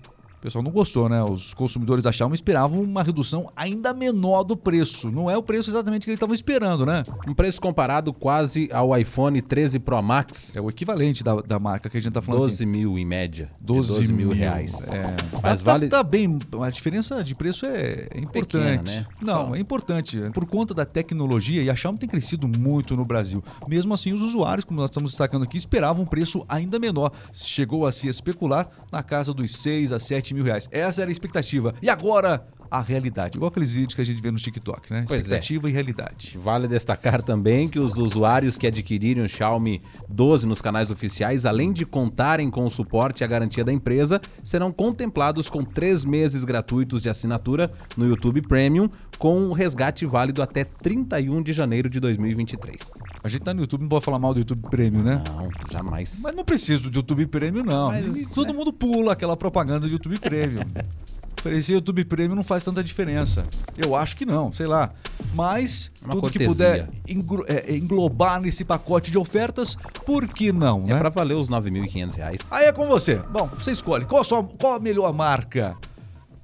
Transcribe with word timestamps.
o 0.42 0.46
pessoal 0.46 0.64
não 0.64 0.72
gostou, 0.72 1.08
né? 1.08 1.22
Os 1.22 1.54
consumidores 1.54 2.02
da 2.02 2.10
Xiaomi 2.10 2.34
esperavam 2.34 2.82
uma 2.82 3.00
redução 3.04 3.48
ainda 3.54 3.94
menor 3.94 4.42
do 4.42 4.56
preço. 4.56 5.08
Não 5.08 5.30
é 5.30 5.38
o 5.38 5.42
preço 5.42 5.70
exatamente 5.70 6.02
que 6.04 6.10
eles 6.10 6.16
estavam 6.16 6.34
esperando, 6.34 6.84
né? 6.84 7.04
Um 7.28 7.32
preço 7.32 7.60
comparado 7.60 8.12
quase 8.12 8.68
ao 8.72 8.98
iPhone 8.98 9.40
13 9.40 9.78
Pro 9.78 10.02
Max. 10.02 10.56
É 10.56 10.60
o 10.60 10.68
equivalente 10.68 11.22
da, 11.22 11.36
da 11.36 11.60
marca 11.60 11.88
que 11.88 11.96
a 11.96 12.00
gente 12.00 12.12
tá 12.12 12.20
falando 12.20 12.40
12 12.40 12.56
aqui. 12.56 12.66
mil 12.66 12.98
em 12.98 13.04
média. 13.04 13.52
12, 13.60 13.88
12 13.88 14.12
mil, 14.12 14.26
mil 14.26 14.36
reais. 14.36 14.88
É. 14.88 15.14
Mas 15.40 15.62
tá, 15.62 15.70
vale... 15.70 15.88
tá, 15.88 15.98
tá 15.98 16.02
bem, 16.02 16.36
a 16.60 16.70
diferença 16.70 17.22
de 17.22 17.36
preço 17.36 17.64
é, 17.64 18.08
é 18.10 18.18
importante. 18.18 18.82
Pequena, 18.82 18.82
né? 18.82 19.06
Não, 19.22 19.46
Só- 19.46 19.54
é 19.54 19.60
importante. 19.60 20.18
Por 20.34 20.44
conta 20.44 20.74
da 20.74 20.84
tecnologia, 20.84 21.62
e 21.62 21.70
a 21.70 21.76
Xiaomi 21.76 22.00
tem 22.00 22.08
crescido 22.08 22.48
muito 22.48 22.96
no 22.96 23.04
Brasil. 23.04 23.44
Mesmo 23.68 23.94
assim, 23.94 24.12
os 24.12 24.22
usuários, 24.22 24.64
como 24.64 24.80
nós 24.80 24.90
estamos 24.90 25.12
destacando 25.12 25.44
aqui, 25.44 25.56
esperavam 25.56 26.02
um 26.02 26.06
preço 26.06 26.44
ainda 26.48 26.80
menor. 26.80 27.12
Chegou 27.32 27.86
a 27.86 27.92
se 27.92 28.08
especular 28.08 28.68
na 28.90 29.04
casa 29.04 29.32
dos 29.32 29.52
6 29.52 29.92
a 29.92 30.00
7 30.00 30.31
mil 30.34 30.44
reais. 30.44 30.68
Essa 30.70 31.02
era 31.02 31.10
a 31.10 31.12
expectativa. 31.12 31.74
E 31.82 31.88
agora, 31.88 32.46
a 32.72 32.80
realidade. 32.80 33.36
Igual 33.36 33.50
aqueles 33.50 33.74
vídeos 33.74 33.92
que 33.92 34.00
a 34.00 34.04
gente 34.04 34.22
vê 34.22 34.30
no 34.30 34.38
TikTok, 34.38 34.90
né? 34.90 35.04
Pois 35.06 35.20
é. 35.20 35.22
expectativa 35.24 35.68
e 35.68 35.72
realidade. 35.72 36.38
Vale 36.38 36.66
destacar 36.66 37.22
também 37.22 37.68
que 37.68 37.78
os 37.78 37.98
usuários 37.98 38.56
que 38.56 38.66
adquirirem 38.66 39.22
o 39.22 39.28
Xiaomi 39.28 39.82
12 40.08 40.46
nos 40.46 40.62
canais 40.62 40.90
oficiais, 40.90 41.44
além 41.44 41.70
de 41.70 41.84
contarem 41.84 42.50
com 42.50 42.64
o 42.64 42.70
suporte 42.70 43.20
e 43.20 43.24
a 43.24 43.26
garantia 43.26 43.62
da 43.62 43.70
empresa, 43.70 44.18
serão 44.42 44.72
contemplados 44.72 45.50
com 45.50 45.62
três 45.62 46.02
meses 46.02 46.44
gratuitos 46.44 47.02
de 47.02 47.10
assinatura 47.10 47.70
no 47.94 48.08
YouTube 48.08 48.40
Premium, 48.40 48.88
com 49.18 49.38
um 49.38 49.52
resgate 49.52 50.06
válido 50.06 50.40
até 50.40 50.64
31 50.64 51.42
de 51.42 51.52
janeiro 51.52 51.90
de 51.90 52.00
2023. 52.00 53.02
A 53.22 53.28
gente 53.28 53.42
tá 53.42 53.52
no 53.52 53.60
YouTube, 53.60 53.82
não 53.82 53.88
pode 53.88 54.04
falar 54.04 54.18
mal 54.18 54.32
do 54.32 54.40
YouTube 54.40 54.62
Premium, 54.70 55.02
né? 55.02 55.22
Não, 55.28 55.50
jamais. 55.70 56.22
Mas 56.24 56.34
não 56.34 56.44
preciso 56.44 56.88
do 56.88 56.96
YouTube 56.96 57.26
Premium, 57.26 57.64
não. 57.64 57.88
Mas, 57.88 58.30
todo 58.30 58.46
né? 58.46 58.54
mundo 58.54 58.72
pula 58.72 59.12
aquela 59.12 59.36
propaganda 59.36 59.80
do 59.80 59.88
YouTube 59.88 60.18
Premium. 60.18 60.62
Oferecer 61.42 61.72
YouTube 61.72 62.04
Premium 62.04 62.36
não 62.36 62.44
faz 62.44 62.62
tanta 62.62 62.84
diferença. 62.84 63.42
Eu 63.84 63.96
acho 63.96 64.16
que 64.16 64.24
não, 64.24 64.52
sei 64.52 64.66
lá. 64.66 64.90
Mas 65.34 65.90
Uma 66.00 66.14
tudo 66.14 66.30
que 66.30 66.38
cortesia. 66.38 66.86
puder 66.86 66.88
engro- 67.08 67.44
é, 67.48 67.74
englobar 67.74 68.40
nesse 68.40 68.64
pacote 68.64 69.10
de 69.10 69.18
ofertas, 69.18 69.76
por 70.06 70.28
que 70.28 70.52
não, 70.52 70.84
É 70.86 70.92
né? 70.92 70.98
pra 70.98 71.08
valer 71.08 71.34
os 71.34 71.48
9.500 71.48 72.14
reais. 72.14 72.40
Aí 72.50 72.66
é 72.66 72.72
com 72.72 72.86
você. 72.86 73.16
Bom, 73.16 73.48
você 73.48 73.72
escolhe. 73.72 74.04
Qual 74.04 74.20
a, 74.20 74.24
sua, 74.24 74.44
qual 74.44 74.74
a 74.74 74.80
melhor 74.80 75.12
marca? 75.12 75.76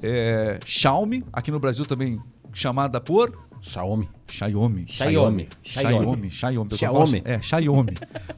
É, 0.03 0.59
Xiaomi, 0.67 1.25
aqui 1.33 1.51
no 1.53 1.61
Brasil 1.61 1.87
também 1.87 2.19
chamada 2.53 3.01
por 3.01 3.33
Xiaomi. 3.61 4.09
Xiaomi. 4.29 4.85
Xiaomi. 4.89 5.49
Xiaomi. 5.63 6.31
Xiaomi. 6.31 6.77
Xiaomi. 6.77 7.21
fala- 7.23 7.35
É, 7.37 7.41
Xiaomi. 7.41 7.93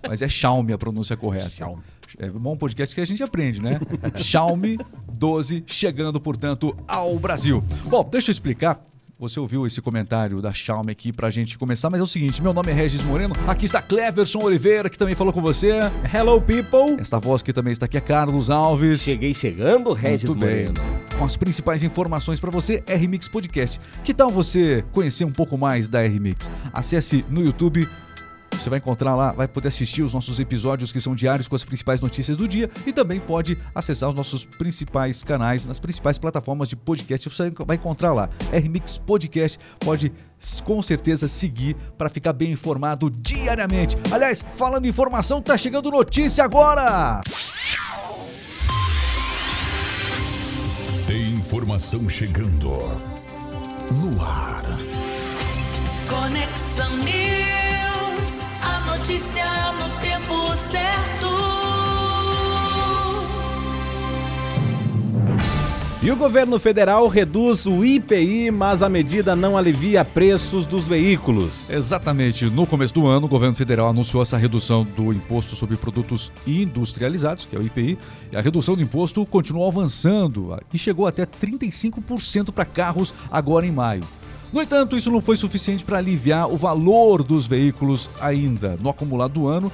Mas 0.07 0.21
é 0.21 0.29
Xiaomi 0.29 0.73
a 0.75 0.79
pronúncia 0.79 1.17
correta. 1.17 1.49
Xiaomi. 1.49 1.83
É 2.19 2.27
um 2.27 2.39
bom 2.41 2.57
podcast 2.57 2.95
que 2.95 3.01
a 3.01 3.05
gente 3.05 3.23
aprende, 3.23 3.63
né? 3.63 3.79
Xiaomi 4.17 4.77
12 5.21 5.65
chegando, 5.67 6.19
portanto, 6.19 6.75
ao 6.89 7.19
Brasil. 7.19 7.63
Bom, 7.89 8.09
deixa 8.11 8.31
eu 8.31 8.33
explicar. 8.33 8.83
Você 9.19 9.39
ouviu 9.39 9.67
esse 9.67 9.83
comentário 9.83 10.41
da 10.41 10.51
Xiaomi 10.51 10.93
aqui 10.93 11.13
pra 11.13 11.29
gente 11.29 11.59
começar, 11.59 11.91
mas 11.91 12.01
é 12.01 12.03
o 12.03 12.07
seguinte, 12.07 12.43
meu 12.43 12.55
nome 12.55 12.71
é 12.71 12.73
Regis 12.73 13.03
Moreno, 13.03 13.35
aqui 13.47 13.67
está 13.67 13.83
Cleverson 13.83 14.39
Oliveira, 14.39 14.89
que 14.89 14.97
também 14.97 15.15
falou 15.15 15.31
com 15.31 15.43
você. 15.43 15.73
Hello, 16.11 16.41
people! 16.41 16.99
Esta 16.99 17.21
voz 17.21 17.43
que 17.43 17.53
também 17.53 17.71
está 17.71 17.85
aqui 17.85 17.99
é 17.99 18.01
Carlos 18.01 18.49
Alves. 18.49 19.03
Cheguei 19.03 19.35
chegando, 19.35 19.93
Regis 19.93 20.25
Muito 20.25 20.47
bem. 20.47 20.69
Moreno. 20.69 20.81
Com 21.19 21.25
as 21.27 21.37
principais 21.37 21.85
informações 21.85 22.41
para 22.41 22.51
você, 22.51 22.83
RMix 22.89 23.29
Podcast. 23.29 23.79
Que 24.03 24.15
tal 24.15 24.31
você 24.31 24.83
conhecer 24.91 25.27
um 25.27 25.33
pouco 25.33 25.59
mais 25.59 25.87
da 25.87 26.03
RMix? 26.03 26.51
Acesse 26.73 27.23
no 27.29 27.45
YouTube. 27.45 27.87
Você 28.61 28.69
vai 28.69 28.79
encontrar 28.79 29.15
lá, 29.15 29.33
vai 29.33 29.49
poder 29.49 29.69
assistir 29.69 30.03
os 30.03 30.13
nossos 30.13 30.39
episódios 30.39 30.93
que 30.93 31.01
são 31.01 31.15
diários 31.15 31.49
com 31.49 31.57
as 31.57 31.65
principais 31.65 31.99
notícias 31.99 32.37
do 32.37 32.47
dia 32.47 32.71
e 32.87 32.93
também 32.93 33.19
pode 33.19 33.57
acessar 33.75 34.11
os 34.11 34.15
nossos 34.15 34.45
principais 34.45 35.25
canais 35.25 35.65
nas 35.65 35.81
principais 35.81 36.19
plataformas 36.19 36.69
de 36.69 36.77
podcast. 36.77 37.31
Você 37.31 37.51
vai 37.65 37.77
encontrar 37.77 38.13
lá. 38.13 38.29
RMix 38.53 38.99
Podcast 38.99 39.59
pode 39.79 40.13
com 40.63 40.83
certeza 40.83 41.27
seguir 41.27 41.75
para 41.97 42.11
ficar 42.11 42.35
bem 42.35 42.53
informado 42.53 43.09
diariamente. 43.11 43.97
Aliás, 44.13 44.45
falando 44.53 44.85
em 44.85 44.89
informação, 44.89 45.41
tá 45.41 45.57
chegando 45.57 45.91
notícia 45.91 46.45
agora. 46.45 47.23
Tem 51.07 51.31
informação 51.31 52.11
chegando 52.11 52.69
no 53.91 54.23
ar. 54.23 54.65
Conexão 56.11 56.97
News, 56.99 57.60
notícia 59.11 59.45
no 59.73 59.89
tempo 60.01 60.57
certo. 60.57 61.27
E 66.01 66.11
o 66.11 66.17
governo 66.17 66.59
federal 66.61 67.09
reduz 67.09 67.67
o 67.67 67.85
IPI, 67.85 68.53
mas 68.53 68.83
a 68.85 68.89
medida 68.89 69.35
não 69.35 69.59
alivia 69.59 70.05
preços 70.05 70.65
dos 70.65 70.87
veículos. 70.87 71.69
Exatamente. 71.69 72.47
No 72.47 72.67
começo 72.67 72.95
do 72.95 73.07
ano, 73.07 73.27
o 73.27 73.29
governo 73.29 73.55
federal 73.55 73.89
anunciou 73.89 74.23
essa 74.23 74.39
redução 74.39 74.87
do 74.97 75.13
imposto 75.13 75.57
sobre 75.57 75.77
produtos 75.77 76.31
industrializados, 76.47 77.45
que 77.45 77.57
é 77.57 77.59
o 77.59 77.67
IPI, 77.67 77.99
e 78.33 78.37
a 78.37 78.41
redução 78.41 78.77
do 78.77 78.83
imposto 78.83 79.27
continuou 79.27 79.67
avançando 79.67 80.57
e 80.73 80.79
chegou 80.79 81.07
até 81.07 81.27
35% 81.27 82.53
para 82.53 82.65
carros 82.65 83.13
agora 83.31 83.67
em 83.67 83.73
maio. 83.73 84.05
No 84.53 84.61
entanto, 84.61 84.97
isso 84.97 85.13
não 85.13 85.21
foi 85.21 85.37
suficiente 85.37 85.85
para 85.85 85.99
aliviar 85.99 86.51
o 86.51 86.57
valor 86.57 87.23
dos 87.23 87.47
veículos 87.47 88.11
ainda. 88.21 88.77
No 88.81 88.91
acumulado 88.91 89.35
do 89.35 89.47
ano, 89.47 89.71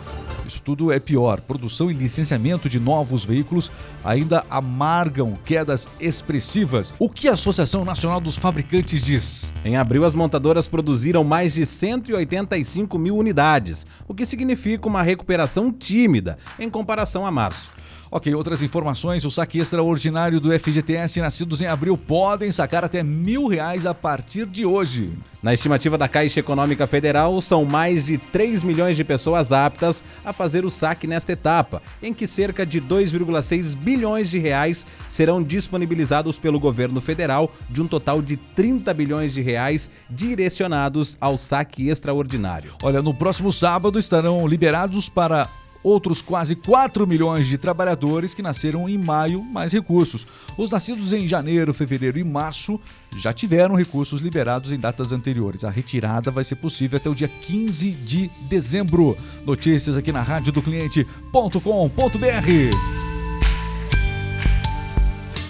isso 0.47 0.61
tudo 0.61 0.93
é 0.93 1.01
pior. 1.01 1.41
Produção 1.41 1.91
e 1.91 1.95
licenciamento 1.95 2.69
de 2.69 2.79
novos 2.79 3.25
veículos 3.25 3.73
ainda 4.05 4.45
amargam 4.51 5.33
quedas 5.47 5.89
expressivas. 5.99 6.93
O 6.99 7.09
que 7.09 7.27
a 7.27 7.33
Associação 7.33 7.87
Nacional 7.87 8.21
dos 8.21 8.37
Fabricantes 8.37 9.03
diz? 9.03 9.51
Em 9.65 9.79
abril, 9.79 10.05
as 10.05 10.15
montadoras 10.15 10.69
produziram 10.69 11.25
mais 11.25 11.55
de 11.55 11.65
185 11.65 12.99
mil 12.99 13.17
unidades, 13.17 13.87
o 14.07 14.15
que 14.15 14.27
significa 14.27 14.87
uma 14.87 15.03
recuperação 15.03 15.73
tímida 15.73 16.37
em 16.59 16.69
comparação 16.69 17.25
a 17.25 17.31
março. 17.31 17.73
Ok, 18.11 18.33
outras 18.35 18.63
informações. 18.63 19.25
O 19.25 19.31
saque 19.31 19.59
extraordinário 19.59 20.41
do 20.41 20.57
FGTS 20.59 21.21
nascidos 21.21 21.61
em 21.61 21.67
abril 21.67 21.99
podem 21.99 22.53
sacar 22.53 22.85
até 22.85 23.03
mil 23.03 23.47
reais 23.49 23.85
a 23.85 23.93
partir 23.93 24.47
de 24.47 24.65
hoje. 24.65 25.11
Na 25.43 25.53
estimativa 25.53 25.99
da 25.99 26.09
Caixa 26.09 26.41
Econômica 26.41 26.87
Federal, 26.87 27.41
são 27.43 27.65
mais 27.65 28.07
de 28.07 28.17
3 28.19 28.63
milhões 28.63 28.97
de 28.97 29.05
pessoas 29.05 29.53
aptas 29.53 30.03
a 30.25 30.33
fazer 30.33 30.65
o 30.65 30.71
saque 30.71 31.07
nesta 31.07 31.33
etapa, 31.33 31.83
em 32.03 32.15
que 32.15 32.27
cerca 32.27 32.65
de 32.65 32.81
2,6 32.81 33.77
bilhões 33.77 34.31
de 34.31 34.39
reais 34.39 34.87
serão 35.09 35.43
disponibilizados 35.43 36.39
pelo 36.39 36.61
governo 36.61 37.01
federal, 37.01 37.53
de 37.69 37.83
um 37.83 37.89
total 37.89 38.23
de 38.23 38.37
30 38.37 38.93
bilhões 38.95 39.35
de 39.35 39.43
reais 39.43 39.91
direcionados 40.09 41.17
ao 41.21 41.37
saque 41.37 41.89
extraordinário. 41.89 42.73
Olha, 42.83 43.03
no 43.03 43.15
próximo 43.15 43.53
sábado 43.53 43.99
estarão 43.99 44.47
liberados 44.47 45.09
para 45.09 45.49
outros 45.87 46.21
quase 46.21 46.57
4 46.57 47.07
milhões 47.07 47.47
de 47.47 47.57
trabalhadores 47.57 48.35
que 48.35 48.43
nasceram 48.43 48.89
em 48.89 48.99
maio 48.99 49.41
mais 49.41 49.73
recursos. 49.73 50.27
Os 50.59 50.69
nascidos 50.69 51.13
em 51.13 51.29
janeiro, 51.29 51.73
fevereiro 51.73 52.19
e 52.19 52.25
março 52.25 52.81
já 53.17 53.33
tiveram 53.33 53.77
recursos 53.77 54.21
liberados 54.21 54.73
em 54.73 54.79
datas 54.79 55.13
anteriores. 55.13 55.63
A 55.63 55.71
retirada 55.71 56.33
vai 56.33 56.43
ser 56.43 56.57
possível 56.57 56.97
até 56.97 57.09
o 57.09 57.15
dia 57.15 57.29
15 57.29 57.93
de 57.93 58.29
dezembro. 58.49 59.17
Notícias 59.45 59.97
aqui 59.97 60.11
na 60.11 60.23
rádio 60.23 60.53
do 60.53 60.61
cliente.com.br. 60.61 63.16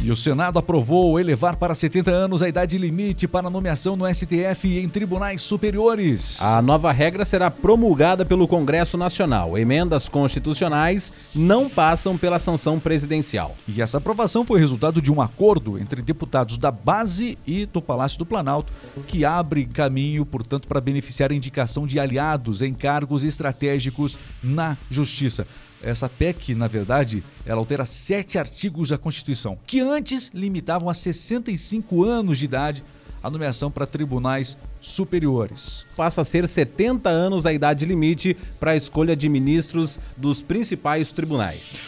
E 0.06 0.11
o 0.12 0.14
Senado 0.14 0.56
aprovou 0.56 1.19
elevar 1.19 1.56
para 1.56 1.75
70 1.75 2.12
anos 2.12 2.41
a 2.41 2.49
idade 2.49 2.79
limite 2.79 3.26
para 3.26 3.50
nomeação 3.50 3.97
no 3.97 4.06
STF 4.06 4.69
e 4.69 4.79
em 4.79 4.88
tribunais 4.88 5.43
superiores. 5.43 6.41
A 6.41 6.62
nova 6.62 6.93
regra 6.93 7.25
será 7.25 7.50
promulgada 7.50 8.25
pelo 8.25 8.47
Congresso 8.47 8.97
Nacional. 8.97 9.58
Emendas 9.58 10.08
constitucionais 10.08 11.12
não 11.35 11.69
passam 11.69 12.17
pela 12.17 12.38
sanção 12.38 12.79
presidencial. 12.79 13.56
E 13.67 13.82
essa 13.82 13.99
aprovação 13.99 14.44
foi 14.44 14.61
resultado 14.61 15.03
de 15.03 15.11
um 15.11 15.20
acordo 15.20 15.76
entre 15.76 16.00
deputados 16.00 16.56
da 16.56 16.70
base 16.70 17.37
e 17.44 17.67
do 17.67 17.82
Palácio 17.82 18.20
do 18.20 18.25
Planalto, 18.25 18.73
que 19.08 19.25
abre 19.25 19.67
caminho, 19.67 20.25
portanto, 20.25 20.69
para 20.69 20.81
beneficiar 20.81 21.32
a 21.32 21.35
indicação 21.35 21.85
de 21.85 21.99
aliados 21.99 22.62
em 22.62 22.73
cargos 22.73 23.25
estratégicos 23.25 24.17
na 24.41 24.76
Justiça. 24.88 25.49
Essa 25.82 26.08
PEC, 26.08 26.55
na 26.55 26.67
verdade, 26.67 27.23
ela 27.44 27.61
altera 27.61 27.84
sete 27.84 28.38
artigos 28.38 28.88
da 28.88 28.99
Constituição, 28.99 29.58
que 29.67 29.81
antes 29.81 30.31
limitavam 30.34 30.88
a 30.88 30.94
65 30.94 32.02
anos 32.05 32.38
de 32.38 32.44
idade 32.44 32.82
a 33.23 33.31
nomeação 33.31 33.70
para 33.70 33.87
tribunais 33.87 34.56
superiores. 34.81 35.84
Passa 35.96 36.20
a 36.20 36.25
ser 36.25 36.46
70 36.46 37.08
anos 37.08 37.44
a 37.44 37.52
idade 37.52 37.84
limite 37.84 38.37
para 38.61 38.70
a 38.73 38.76
escolha 38.76 39.17
de 39.17 39.28
ministros 39.28 39.99
dos 40.17 40.43
principais 40.43 41.11
tribunais. 41.11 41.79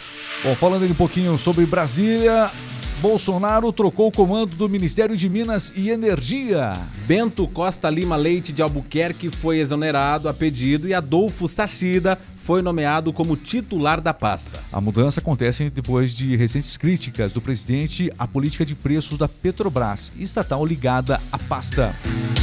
Bom, 0.43 0.55
falando 0.55 0.85
um 0.85 0.95
pouquinho 0.95 1.37
sobre 1.37 1.65
Brasília, 1.65 2.51
Bolsonaro 2.99 3.71
trocou 3.71 4.07
o 4.07 4.11
comando 4.11 4.55
do 4.55 4.67
Ministério 4.67 5.15
de 5.15 5.29
Minas 5.29 5.71
e 5.73 5.89
Energia. 5.89 6.73
Bento 7.07 7.47
Costa 7.47 7.89
Lima 7.89 8.17
Leite 8.17 8.51
de 8.51 8.61
Albuquerque 8.61 9.29
foi 9.29 9.59
exonerado 9.59 10.27
a 10.27 10.33
pedido 10.33 10.85
e 10.85 10.93
Adolfo 10.93 11.47
Sachida 11.47 12.19
foi 12.35 12.61
nomeado 12.61 13.13
como 13.13 13.37
titular 13.37 14.01
da 14.01 14.13
pasta. 14.13 14.59
A 14.71 14.81
mudança 14.81 15.21
acontece 15.21 15.69
depois 15.69 16.13
de 16.13 16.35
recentes 16.35 16.75
críticas 16.75 17.31
do 17.31 17.39
presidente 17.39 18.11
à 18.19 18.27
política 18.27 18.65
de 18.65 18.75
preços 18.75 19.17
da 19.17 19.29
Petrobras, 19.29 20.11
estatal 20.17 20.65
ligada 20.65 21.21
à 21.31 21.37
pasta. 21.37 21.95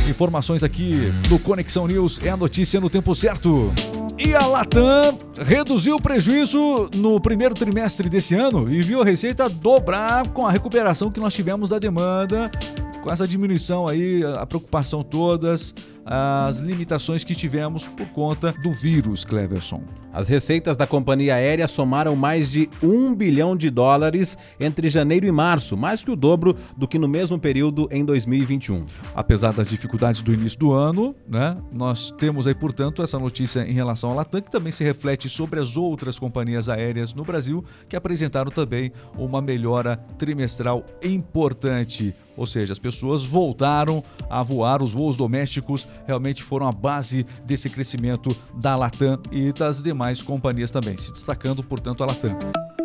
Informações 0.08 0.62
aqui 0.62 1.12
do 1.28 1.38
Conexão 1.38 1.86
News 1.86 2.18
é 2.22 2.30
a 2.30 2.36
notícia 2.36 2.80
no 2.80 2.88
tempo 2.88 3.14
certo. 3.14 3.74
E 4.18 4.34
a 4.34 4.46
Latam 4.46 5.18
reduziu 5.44 5.96
o 5.96 6.00
prejuízo 6.00 6.88
no 6.94 7.20
primeiro 7.20 7.54
trimestre 7.54 8.08
desse 8.08 8.34
ano 8.34 8.64
e 8.72 8.80
viu 8.80 9.02
a 9.02 9.04
receita 9.04 9.48
dobrar 9.48 10.26
com 10.28 10.46
a 10.46 10.50
recuperação 10.50 11.10
que 11.10 11.20
nós 11.20 11.34
tivemos 11.34 11.68
da 11.68 11.78
demanda 11.78 12.50
com 13.02 13.12
essa 13.12 13.28
diminuição 13.28 13.86
aí, 13.86 14.24
a 14.24 14.44
preocupação 14.44 15.04
todas, 15.04 15.72
as 16.06 16.58
limitações 16.58 17.24
que 17.24 17.34
tivemos 17.34 17.84
por 17.84 18.06
conta 18.10 18.54
do 18.62 18.70
vírus, 18.70 19.24
Cleverson. 19.24 19.82
As 20.12 20.28
receitas 20.28 20.76
da 20.76 20.86
companhia 20.86 21.34
aérea 21.34 21.66
somaram 21.66 22.14
mais 22.14 22.50
de 22.50 22.70
um 22.82 23.14
bilhão 23.14 23.56
de 23.56 23.68
dólares 23.68 24.38
entre 24.58 24.88
janeiro 24.88 25.26
e 25.26 25.32
março, 25.32 25.76
mais 25.76 26.02
que 26.02 26.10
o 26.10 26.16
dobro 26.16 26.56
do 26.76 26.88
que 26.88 26.98
no 26.98 27.08
mesmo 27.08 27.38
período 27.38 27.88
em 27.90 28.04
2021. 28.04 28.86
Apesar 29.14 29.52
das 29.52 29.68
dificuldades 29.68 30.22
do 30.22 30.32
início 30.32 30.58
do 30.58 30.72
ano, 30.72 31.14
né, 31.28 31.58
nós 31.72 32.12
temos 32.12 32.46
aí, 32.46 32.54
portanto, 32.54 33.02
essa 33.02 33.18
notícia 33.18 33.68
em 33.68 33.74
relação 33.74 34.10
à 34.12 34.14
Latam, 34.14 34.40
que 34.40 34.50
também 34.50 34.72
se 34.72 34.84
reflete 34.84 35.28
sobre 35.28 35.60
as 35.60 35.76
outras 35.76 36.18
companhias 36.18 36.68
aéreas 36.68 37.12
no 37.12 37.24
Brasil, 37.24 37.64
que 37.88 37.96
apresentaram 37.96 38.50
também 38.50 38.92
uma 39.18 39.42
melhora 39.42 39.96
trimestral 40.16 40.86
importante. 41.02 42.14
Ou 42.36 42.46
seja, 42.46 42.72
as 42.72 42.78
pessoas 42.78 43.24
voltaram 43.24 44.04
a 44.28 44.42
voar, 44.42 44.82
os 44.82 44.92
voos 44.92 45.16
domésticos 45.16 45.88
realmente 46.06 46.42
foram 46.42 46.66
a 46.66 46.72
base 46.72 47.24
desse 47.44 47.70
crescimento 47.70 48.36
da 48.54 48.76
Latam 48.76 49.18
e 49.30 49.52
das 49.52 49.82
demais 49.82 50.22
companhias 50.22 50.70
também, 50.70 50.96
se 50.96 51.12
destacando, 51.12 51.62
portanto, 51.62 52.02
a 52.02 52.06
Latam. 52.06 52.75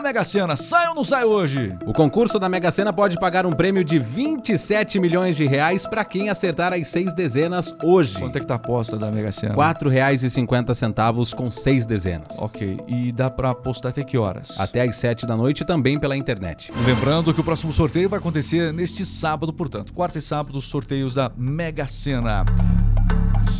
A 0.00 0.02
Mega 0.02 0.24
Sena, 0.24 0.56
sai 0.56 0.88
ou 0.88 0.94
não 0.94 1.04
sai 1.04 1.26
hoje? 1.26 1.76
O 1.84 1.92
concurso 1.92 2.38
da 2.38 2.48
Mega 2.48 2.70
Sena 2.70 2.90
pode 2.90 3.20
pagar 3.20 3.44
um 3.44 3.52
prêmio 3.52 3.84
de 3.84 3.98
27 3.98 4.98
milhões 4.98 5.36
de 5.36 5.46
reais 5.46 5.86
para 5.86 6.02
quem 6.06 6.30
acertar 6.30 6.72
as 6.72 6.88
seis 6.88 7.12
dezenas 7.12 7.76
hoje. 7.82 8.18
Quanto 8.18 8.34
é 8.34 8.40
que 8.40 8.46
tá 8.46 8.54
a 8.54 8.56
aposta 8.56 8.96
da 8.96 9.12
Mega 9.12 9.30
Sena? 9.30 9.52
R$ 9.52 9.60
4,50 9.60 11.34
com 11.34 11.50
seis 11.50 11.84
dezenas. 11.84 12.38
Ok, 12.38 12.78
e 12.88 13.12
dá 13.12 13.28
para 13.28 13.50
apostar 13.50 13.90
até 13.90 14.02
que 14.02 14.16
horas? 14.16 14.58
Até 14.58 14.80
às 14.80 14.96
7 14.96 15.26
da 15.26 15.36
noite 15.36 15.66
também 15.66 15.98
pela 15.98 16.16
internet. 16.16 16.72
Lembrando 16.86 17.34
que 17.34 17.42
o 17.42 17.44
próximo 17.44 17.70
sorteio 17.70 18.08
vai 18.08 18.20
acontecer 18.20 18.72
neste 18.72 19.04
sábado, 19.04 19.52
portanto, 19.52 19.92
quarta 19.92 20.18
e 20.18 20.22
sábado, 20.22 20.56
os 20.56 20.64
sorteios 20.64 21.12
da 21.12 21.30
Mega 21.36 21.86
Sena. 21.86 22.46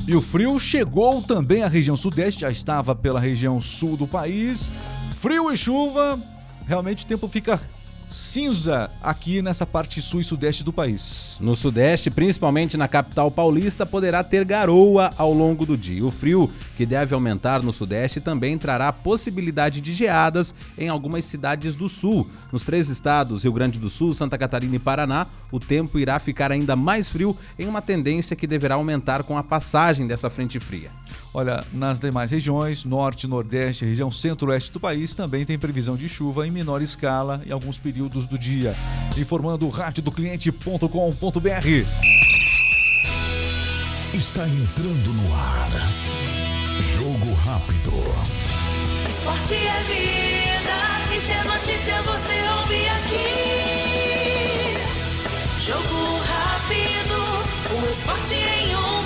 E 0.08 0.16
o 0.16 0.22
frio 0.22 0.58
chegou 0.58 1.20
também 1.20 1.62
à 1.62 1.69
região 1.69 1.98
sudeste, 1.98 2.40
já 2.40 2.50
estava 2.50 2.94
pela 2.94 3.20
região 3.20 3.60
sul 3.60 3.94
do 3.94 4.06
país. 4.06 4.72
Frio 5.20 5.52
e 5.52 5.56
chuva, 5.56 6.19
realmente 6.67 7.05
o 7.05 7.06
tempo 7.06 7.28
fica 7.28 7.61
cinza 8.08 8.90
aqui 9.02 9.43
nessa 9.43 9.67
parte 9.67 10.00
sul 10.00 10.22
e 10.22 10.25
sudeste 10.25 10.64
do 10.64 10.72
país. 10.72 11.37
No 11.38 11.55
sudeste, 11.55 12.11
principalmente 12.11 12.78
na 12.78 12.88
capital 12.88 13.31
paulista, 13.31 13.84
poderá 13.84 14.25
ter 14.25 14.46
garoa 14.46 15.11
ao 15.19 15.34
longo 15.34 15.67
do 15.67 15.76
dia. 15.76 16.02
O 16.02 16.11
frio, 16.11 16.50
que 16.75 16.87
deve 16.87 17.14
aumentar 17.14 17.62
no 17.62 17.70
sudeste, 17.70 18.19
também 18.19 18.56
trará 18.56 18.90
possibilidade 18.94 19.82
de 19.82 19.93
geadas 19.93 20.55
em 20.78 20.88
algumas 20.88 21.26
cidades 21.26 21.75
do 21.75 21.87
sul. 21.87 22.26
Nos 22.50 22.62
três 22.62 22.88
estados, 22.88 23.44
Rio 23.44 23.52
Grande 23.52 23.78
do 23.78 23.90
Sul, 23.90 24.14
Santa 24.14 24.38
Catarina 24.38 24.76
e 24.76 24.78
Paraná, 24.78 25.26
o 25.52 25.61
tempo 25.61 25.99
irá 25.99 26.19
ficar 26.19 26.50
ainda 26.50 26.75
mais 26.75 27.11
frio 27.11 27.37
em 27.58 27.69
uma 27.69 27.82
tendência 27.82 28.34
que 28.34 28.46
deverá 28.46 28.76
aumentar 28.76 29.23
com 29.23 29.37
a 29.37 29.43
passagem 29.43 30.06
dessa 30.06 30.31
frente 30.31 30.58
fria. 30.58 30.90
Olha, 31.32 31.64
nas 31.72 32.00
demais 32.00 32.30
regiões, 32.30 32.84
norte, 32.84 33.26
nordeste, 33.26 33.84
região 33.84 34.10
centro-oeste 34.10 34.72
do 34.72 34.80
país, 34.80 35.14
também 35.14 35.46
tem 35.46 35.58
previsão 35.58 35.96
de 35.96 36.08
chuva 36.08 36.46
em 36.46 36.50
menor 36.50 36.82
escala 36.82 37.40
em 37.46 37.52
alguns 37.52 37.78
períodos 37.78 38.26
do 38.26 38.36
dia. 38.36 38.74
Informando 39.16 39.66
o 39.66 39.70
radiodocliente.com.br. 39.70 40.88
Está 44.12 44.48
entrando 44.48 45.12
no 45.12 45.34
ar. 45.34 45.70
Jogo 46.80 47.32
rápido. 47.34 47.92
Esporte 49.08 49.54
é 49.54 49.84
vida, 49.84 51.14
e 51.14 51.20
se 51.20 51.30
é 51.32 51.44
notícia 51.44 52.02
você 52.02 52.34
ouve 52.58 52.88
aqui. 52.88 54.74
Jogo 55.60 56.18
rápido, 56.24 57.14
o 57.76 57.88
esporte 57.90 58.34
em 58.34 58.74
um 58.74 59.00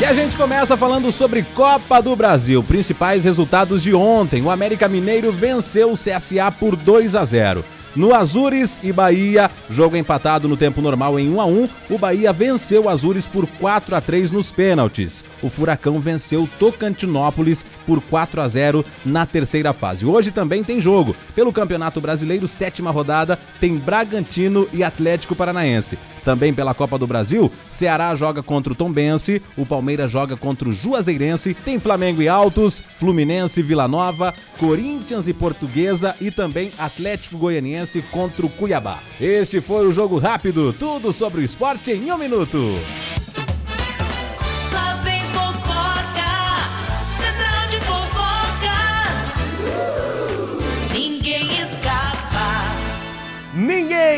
E 0.00 0.04
a 0.06 0.14
gente 0.14 0.34
começa 0.34 0.78
falando 0.78 1.12
sobre 1.12 1.42
Copa 1.42 2.00
do 2.00 2.16
Brasil. 2.16 2.62
Principais 2.62 3.24
resultados 3.24 3.82
de 3.82 3.92
ontem. 3.92 4.40
O 4.40 4.50
América 4.50 4.88
Mineiro 4.88 5.30
venceu 5.30 5.92
o 5.92 5.94
CSA 5.94 6.50
por 6.58 6.74
2 6.74 7.14
a 7.14 7.22
0. 7.22 7.62
No 7.96 8.14
Azures 8.14 8.78
e 8.84 8.92
Bahia, 8.92 9.50
jogo 9.68 9.96
empatado 9.96 10.48
no 10.48 10.56
tempo 10.56 10.80
normal 10.80 11.18
em 11.18 11.28
1 11.28 11.40
a 11.40 11.46
1, 11.46 11.68
o 11.90 11.98
Bahia 11.98 12.32
venceu 12.32 12.84
o 12.84 12.88
Azures 12.88 13.26
por 13.26 13.48
4 13.48 13.96
a 13.96 14.00
3 14.00 14.30
nos 14.30 14.52
pênaltis. 14.52 15.24
O 15.42 15.50
Furacão 15.50 15.98
venceu 15.98 16.48
Tocantinópolis 16.60 17.66
por 17.84 18.00
4 18.00 18.42
a 18.42 18.48
0 18.48 18.84
na 19.04 19.26
terceira 19.26 19.72
fase. 19.72 20.06
Hoje 20.06 20.30
também 20.30 20.62
tem 20.62 20.80
jogo. 20.80 21.16
Pelo 21.34 21.52
Campeonato 21.52 22.00
Brasileiro, 22.00 22.46
sétima 22.46 22.92
rodada, 22.92 23.36
tem 23.58 23.76
Bragantino 23.76 24.68
e 24.72 24.84
Atlético 24.84 25.34
Paranaense. 25.34 25.98
Também 26.24 26.54
pela 26.54 26.74
Copa 26.74 26.98
do 26.98 27.08
Brasil, 27.08 27.50
Ceará 27.66 28.14
joga 28.14 28.42
contra 28.42 28.72
o 28.72 28.76
Tombense, 28.76 29.42
o 29.56 29.66
Palmeiras 29.66 30.12
joga 30.12 30.36
contra 30.36 30.68
o 30.68 30.72
Juazeirense, 30.72 31.54
tem 31.54 31.80
Flamengo 31.80 32.22
e 32.22 32.28
Altos, 32.28 32.84
Fluminense 32.94 33.62
Vila 33.62 33.88
Nova, 33.88 34.32
Corinthians 34.58 35.26
e 35.26 35.32
Portuguesa 35.32 36.14
e 36.20 36.30
também 36.30 36.70
Atlético 36.78 37.38
Goianiense 37.38 37.79
contra 38.02 38.46
o 38.46 38.50
Cuiabá. 38.50 39.02
Este 39.20 39.60
foi 39.60 39.86
o 39.86 39.92
Jogo 39.92 40.18
Rápido, 40.18 40.72
tudo 40.72 41.12
sobre 41.12 41.40
o 41.40 41.44
esporte 41.44 41.92
em 41.92 42.12
um 42.12 42.18
minuto. 42.18 42.58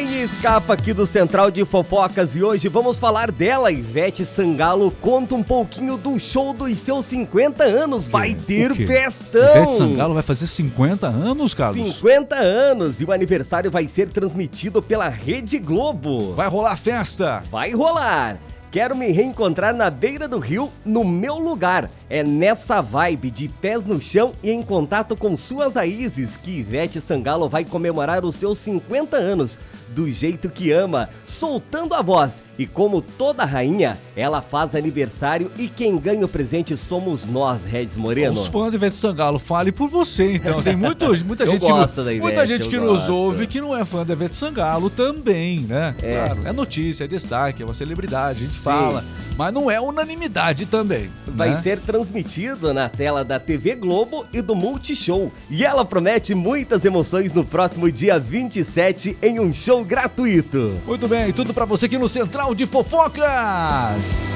Ninguém 0.03 0.23
escapa 0.23 0.73
aqui 0.73 0.93
do 0.93 1.07
Central 1.07 1.49
de 1.49 1.65
Fofocas 1.65 2.35
e 2.35 2.43
hoje 2.43 2.67
vamos 2.67 2.99
falar 2.99 3.31
dela. 3.31 3.71
Ivete 3.71 4.27
Sangalo 4.27 4.91
conta 5.01 5.37
um 5.37 5.45
pouquinho 5.45 5.97
do 5.97 6.19
show 6.19 6.53
dos 6.53 6.77
seus 6.81 7.07
50 7.07 7.63
anos. 7.63 8.09
Vai 8.09 8.35
ter 8.35 8.75
festão! 8.75 9.41
Ivete 9.41 9.75
Sangalo 9.75 10.13
vai 10.13 10.25
fazer 10.25 10.49
50 10.49 11.07
anos, 11.07 11.55
Carlos? 11.55 11.95
50 11.99 12.35
anos 12.35 13.01
e 13.01 13.05
o 13.05 13.13
aniversário 13.13 13.71
vai 13.71 13.87
ser 13.87 14.09
transmitido 14.09 14.83
pela 14.83 15.09
Rede 15.09 15.61
Globo. 15.61 16.35
Vai 16.35 16.49
rolar 16.49 16.77
festa. 16.77 17.45
Vai 17.49 17.71
rolar! 17.71 18.41
Quero 18.73 18.97
me 18.97 19.13
reencontrar 19.13 19.75
na 19.75 19.91
beira 19.91 20.27
do 20.27 20.39
rio, 20.39 20.73
no 20.83 21.05
meu 21.05 21.35
lugar. 21.39 21.91
É 22.09 22.25
nessa 22.25 22.81
vibe 22.81 23.31
de 23.31 23.47
pés 23.47 23.85
no 23.85 24.01
chão 24.01 24.33
e 24.43 24.51
em 24.51 24.63
contato 24.63 25.15
com 25.15 25.37
suas 25.37 25.75
raízes 25.75 26.39
que 26.39 26.61
Ivete 26.61 26.99
Sangalo 26.99 27.51
vai 27.51 27.67
comemorar 27.67 28.25
os 28.25 28.35
seus 28.35 28.59
50 28.61 29.15
anos, 29.19 29.59
do 29.91 30.11
jeito 30.11 30.49
que 30.49 30.71
ama, 30.73 31.11
soltando 31.27 31.95
a 31.95 32.01
voz. 32.01 32.43
E 32.59 32.67
como 32.67 33.03
toda 33.03 33.45
rainha, 33.45 33.99
ela 34.17 34.41
faz 34.41 34.75
aniversário 34.75 35.51
e 35.59 35.69
quem 35.69 35.99
ganha 35.99 36.25
o 36.25 36.29
presente 36.29 36.77
somos 36.77 37.27
nós, 37.27 37.65
Regis 37.65 37.97
Moreno. 37.97 38.41
Os 38.41 38.47
fãs 38.47 38.71
de 38.71 38.77
Ivete 38.77 38.97
Sangalo, 38.97 39.39
fale 39.39 39.73
por 39.73 39.89
você, 39.89 40.33
então. 40.35 40.63
Tem 40.63 40.77
muito, 40.77 41.07
muita 41.27 41.47
gente, 41.47 41.61
que, 41.61 41.67
da 41.67 42.13
Ivete, 42.13 42.21
muita 42.21 42.47
gente 42.47 42.69
que 42.69 42.79
nos 42.79 43.09
ouve 43.09 43.47
que 43.47 43.61
não 43.61 43.77
é 43.77 43.85
fã 43.85 44.05
da 44.05 44.15
Ivete 44.15 44.37
Sangalo 44.37 44.89
também, 44.89 45.61
né? 45.61 45.95
É. 46.03 46.25
Claro, 46.27 46.47
é 46.47 46.53
notícia, 46.53 47.05
é 47.05 47.07
destaque, 47.07 47.63
é 47.63 47.67
uma 47.67 47.75
celebridade, 47.75 48.39
a 48.39 48.41
gente 48.41 48.62
Sim. 48.62 48.62
Fala. 48.63 49.05
Mas 49.37 49.53
não 49.53 49.71
é 49.71 49.81
unanimidade 49.81 50.67
também. 50.67 51.11
Vai 51.27 51.51
né? 51.51 51.57
ser 51.57 51.81
transmitido 51.81 52.73
na 52.75 52.89
tela 52.89 53.25
da 53.25 53.39
TV 53.39 53.75
Globo 53.75 54.27
e 54.33 54.43
do 54.43 54.55
Multishow. 54.55 55.33
E 55.49 55.65
ela 55.65 55.85
promete 55.85 56.35
muitas 56.35 56.85
emoções 56.85 57.33
no 57.33 57.45
próximo 57.45 57.91
dia 57.91 58.19
27 58.19 59.17
em 59.23 59.41
um 59.41 59.53
show 59.53 59.85
gratuito. 59.85 60.79
Muito 60.87 61.09
bem, 61.09 61.33
tudo 61.33 61.55
pra 61.55 61.65
você 61.65 61.87
aqui 61.87 61.99
no 61.99 62.09
Central 62.09 62.55
de 62.55 62.67
Fofocas. 62.67 64.33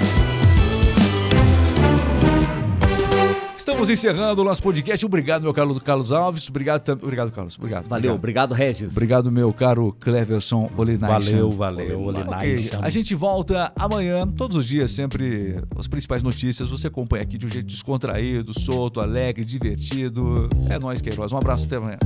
Estamos 3.66 3.90
encerrando 3.90 4.42
o 4.42 4.44
nosso 4.44 4.62
podcast. 4.62 5.04
Obrigado, 5.04 5.42
meu 5.42 5.52
caro 5.52 5.74
Carlos 5.80 6.12
Alves. 6.12 6.48
Obrigado, 6.48 6.88
obrigado 7.02 7.32
Carlos. 7.32 7.56
Obrigado. 7.58 7.88
Valeu, 7.88 8.14
Obrigado, 8.14 8.52
obrigado 8.52 8.54
Regis. 8.54 8.92
obrigado 8.92 9.32
meu 9.32 9.52
caro 9.52 9.92
Cleverson 9.98 10.70
Olinaisen. 10.76 11.32
Valeu, 11.32 11.50
valeu, 11.50 12.00
Ok, 12.00 12.20
Olinaisen. 12.22 12.78
A 12.80 12.90
gente 12.90 13.12
volta 13.16 13.72
amanhã, 13.74 14.24
todos 14.24 14.56
os 14.56 14.64
dias, 14.64 14.92
sempre 14.92 15.60
as 15.76 15.88
principais 15.88 16.22
notícias. 16.22 16.68
Você 16.68 16.86
acompanha 16.86 17.24
aqui 17.24 17.36
de 17.36 17.44
um 17.44 17.48
jeito 17.48 17.66
descontraído, 17.66 18.56
solto, 18.56 19.00
alegre, 19.00 19.44
divertido. 19.44 20.48
É 20.70 20.78
nóis, 20.78 21.00
Queiroz. 21.00 21.32
Um 21.32 21.38
abraço, 21.38 21.66
até 21.66 21.74
amanhã. 21.74 21.98